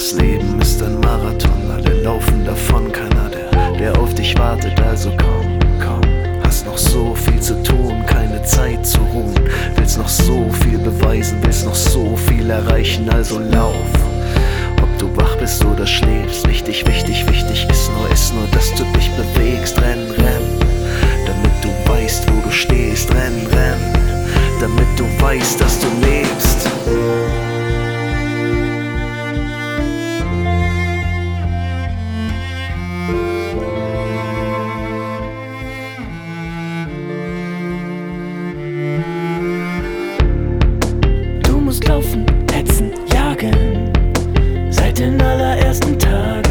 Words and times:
Das 0.00 0.12
Leben 0.12 0.58
ist 0.62 0.82
ein 0.82 0.98
Marathon, 1.00 1.70
alle 1.70 2.00
laufen 2.00 2.42
davon, 2.46 2.90
keiner 2.90 3.28
der, 3.28 3.72
der 3.72 4.00
auf 4.00 4.14
dich 4.14 4.34
wartet, 4.38 4.80
also 4.80 5.10
komm, 5.10 5.58
komm. 5.78 6.00
Hast 6.42 6.64
noch 6.64 6.78
so 6.78 7.14
viel 7.14 7.38
zu 7.38 7.62
tun, 7.62 8.02
keine 8.06 8.42
Zeit 8.44 8.86
zu 8.86 8.98
ruhen. 9.12 9.38
Willst 9.76 9.98
noch 9.98 10.08
so 10.08 10.48
viel 10.62 10.78
beweisen, 10.78 11.36
willst 11.42 11.66
noch 11.66 11.74
so 11.74 12.16
viel 12.16 12.48
erreichen, 12.48 13.10
also 13.10 13.40
lauf. 13.40 13.92
Ob 14.80 14.98
du 14.98 15.14
wach 15.18 15.36
bist 15.36 15.62
oder 15.66 15.86
schläfst, 15.86 16.48
wichtig, 16.48 16.86
wichtig, 16.86 17.28
wichtig 17.28 17.66
ist 17.68 17.90
nur, 17.92 18.10
ist 18.10 18.32
nur, 18.32 18.46
dass 18.52 18.72
du 18.72 18.84
dich 18.96 19.10
bewegst, 19.10 19.78
renn, 19.82 20.10
renn. 20.16 20.66
Damit 21.26 21.52
du 21.60 21.92
weißt, 21.92 22.26
wo 22.26 22.40
du 22.40 22.50
stehst, 22.50 23.10
renn, 23.10 23.46
renn. 23.52 24.00
Damit 24.62 24.88
du 24.96 25.04
weißt, 25.22 25.60
dass 25.60 25.69
den 45.78 46.02
allerersten 46.02 46.49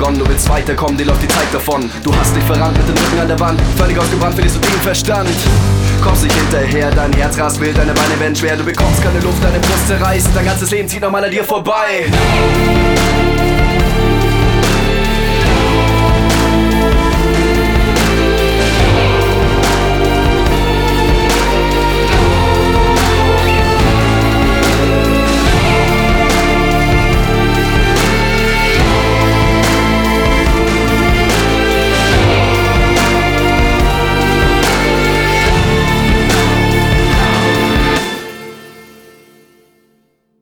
begonnen, 0.00 0.18
du 0.18 0.28
willst 0.28 0.48
weiterkommen, 0.48 0.96
dir 0.96 1.04
läuft 1.04 1.22
die 1.22 1.28
Zeit 1.28 1.52
davon. 1.52 1.90
Du 2.02 2.14
hast 2.16 2.34
dich 2.34 2.42
verrannt 2.44 2.74
mit 2.78 2.88
dem 2.88 2.96
Rücken 3.04 3.20
an 3.20 3.28
der 3.28 3.38
Wand, 3.38 3.60
völlig 3.76 3.98
ausgebrannt, 3.98 4.34
verlierst 4.34 4.56
du 4.56 4.60
den 4.60 4.80
Verstand. 4.80 5.28
Kommst 6.02 6.24
nicht 6.24 6.34
hinterher, 6.34 6.90
dein 6.90 7.12
Herz 7.12 7.38
rast 7.38 7.60
wild, 7.60 7.76
deine 7.76 7.92
Beine 7.92 8.18
werden 8.18 8.34
schwer, 8.34 8.56
du 8.56 8.64
bekommst 8.64 9.02
keine 9.02 9.20
Luft, 9.20 9.44
deine 9.44 9.58
Brust 9.58 9.88
zerreißt, 9.88 10.28
dein 10.34 10.46
ganzes 10.46 10.70
Leben 10.70 10.88
zieht 10.88 11.02
nochmal 11.02 11.24
an 11.24 11.30
dir 11.30 11.44
vorbei. 11.44 12.06